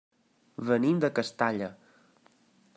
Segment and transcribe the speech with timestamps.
[0.69, 1.71] Venim de Castalla.